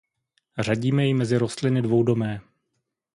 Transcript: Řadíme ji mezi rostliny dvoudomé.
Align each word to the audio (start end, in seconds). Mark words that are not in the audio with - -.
Řadíme 0.59 1.05
ji 1.05 1.13
mezi 1.13 1.37
rostliny 1.37 1.81
dvoudomé. 1.81 2.41